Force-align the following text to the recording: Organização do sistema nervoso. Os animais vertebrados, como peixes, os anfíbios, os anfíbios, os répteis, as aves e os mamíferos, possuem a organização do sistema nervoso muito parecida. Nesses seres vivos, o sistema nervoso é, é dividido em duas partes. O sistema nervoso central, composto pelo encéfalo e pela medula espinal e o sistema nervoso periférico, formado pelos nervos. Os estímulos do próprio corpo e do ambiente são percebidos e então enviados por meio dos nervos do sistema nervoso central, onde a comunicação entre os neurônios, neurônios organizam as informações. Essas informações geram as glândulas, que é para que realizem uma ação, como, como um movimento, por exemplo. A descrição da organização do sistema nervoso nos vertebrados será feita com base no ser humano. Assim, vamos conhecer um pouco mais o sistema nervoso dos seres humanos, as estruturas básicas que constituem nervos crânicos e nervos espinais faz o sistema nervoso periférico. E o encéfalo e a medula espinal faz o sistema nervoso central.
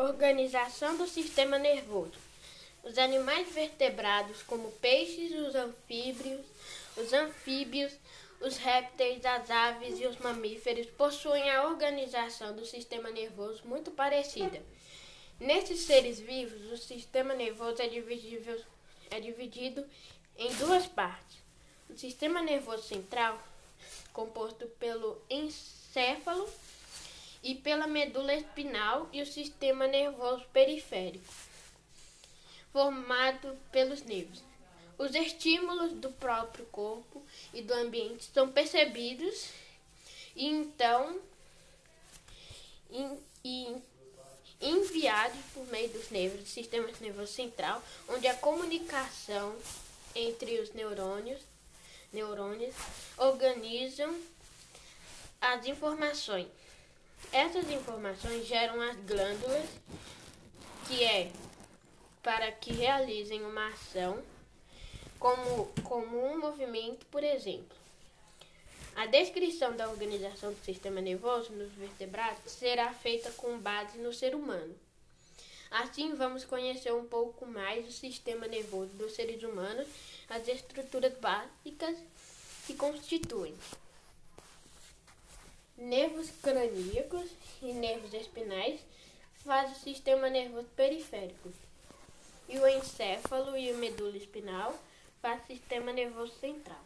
Organização 0.00 0.96
do 0.96 1.06
sistema 1.06 1.58
nervoso. 1.58 2.14
Os 2.82 2.96
animais 2.96 3.52
vertebrados, 3.52 4.42
como 4.42 4.72
peixes, 4.80 5.30
os 5.32 5.54
anfíbios, 5.54 6.40
os 6.96 7.12
anfíbios, 7.12 7.92
os 8.40 8.56
répteis, 8.56 9.22
as 9.26 9.50
aves 9.50 10.00
e 10.00 10.06
os 10.06 10.16
mamíferos, 10.16 10.86
possuem 10.86 11.50
a 11.50 11.66
organização 11.66 12.56
do 12.56 12.64
sistema 12.64 13.10
nervoso 13.10 13.60
muito 13.66 13.90
parecida. 13.90 14.62
Nesses 15.38 15.80
seres 15.80 16.18
vivos, 16.18 16.72
o 16.72 16.78
sistema 16.78 17.34
nervoso 17.34 17.82
é, 17.82 17.84
é 19.10 19.20
dividido 19.20 19.86
em 20.38 20.50
duas 20.54 20.86
partes. 20.86 21.36
O 21.90 21.98
sistema 21.98 22.40
nervoso 22.40 22.84
central, 22.84 23.38
composto 24.14 24.66
pelo 24.78 25.20
encéfalo 25.28 26.48
e 27.50 27.54
pela 27.56 27.88
medula 27.88 28.32
espinal 28.32 29.08
e 29.12 29.20
o 29.20 29.26
sistema 29.26 29.88
nervoso 29.88 30.44
periférico, 30.52 31.24
formado 32.72 33.58
pelos 33.72 34.02
nervos. 34.02 34.40
Os 34.96 35.12
estímulos 35.16 35.92
do 35.94 36.12
próprio 36.12 36.64
corpo 36.66 37.20
e 37.52 37.60
do 37.60 37.74
ambiente 37.74 38.30
são 38.32 38.48
percebidos 38.48 39.48
e 40.36 40.46
então 40.46 41.20
enviados 44.60 45.40
por 45.52 45.66
meio 45.68 45.88
dos 45.88 46.08
nervos 46.08 46.42
do 46.42 46.48
sistema 46.48 46.88
nervoso 47.00 47.32
central, 47.32 47.82
onde 48.08 48.28
a 48.28 48.34
comunicação 48.34 49.56
entre 50.14 50.60
os 50.60 50.72
neurônios, 50.72 51.40
neurônios 52.12 52.76
organizam 53.16 54.16
as 55.40 55.66
informações. 55.66 56.46
Essas 57.32 57.70
informações 57.70 58.44
geram 58.44 58.80
as 58.80 58.96
glândulas, 58.96 59.68
que 60.88 61.04
é 61.04 61.30
para 62.22 62.50
que 62.50 62.72
realizem 62.72 63.44
uma 63.44 63.68
ação, 63.68 64.20
como, 65.16 65.66
como 65.84 66.26
um 66.26 66.40
movimento, 66.40 67.06
por 67.06 67.22
exemplo. 67.22 67.76
A 68.96 69.06
descrição 69.06 69.76
da 69.76 69.88
organização 69.88 70.52
do 70.52 70.64
sistema 70.64 71.00
nervoso 71.00 71.52
nos 71.52 71.70
vertebrados 71.72 72.50
será 72.50 72.92
feita 72.92 73.30
com 73.32 73.58
base 73.58 73.96
no 73.98 74.12
ser 74.12 74.34
humano. 74.34 74.74
Assim, 75.70 76.14
vamos 76.16 76.44
conhecer 76.44 76.92
um 76.92 77.04
pouco 77.04 77.46
mais 77.46 77.86
o 77.86 77.92
sistema 77.92 78.48
nervoso 78.48 78.90
dos 78.94 79.12
seres 79.12 79.40
humanos, 79.44 79.86
as 80.28 80.48
estruturas 80.48 81.12
básicas 81.18 81.96
que 82.66 82.74
constituem 82.74 83.54
nervos 85.80 86.30
crânicos 86.42 87.30
e 87.62 87.72
nervos 87.72 88.12
espinais 88.12 88.80
faz 89.42 89.72
o 89.72 89.80
sistema 89.80 90.28
nervoso 90.28 90.68
periférico. 90.76 91.50
E 92.48 92.58
o 92.58 92.68
encéfalo 92.68 93.56
e 93.56 93.70
a 93.70 93.74
medula 93.74 94.16
espinal 94.16 94.78
faz 95.22 95.42
o 95.42 95.46
sistema 95.46 95.90
nervoso 95.90 96.34
central. 96.38 96.84